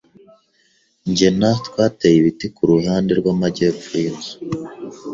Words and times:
Jye 1.15 1.29
na 1.39 1.51
twateye 1.65 2.15
ibiti 2.19 2.45
kuruhande 2.55 3.11
rwamajyepfo 3.19 3.91
yinzu. 4.03 4.33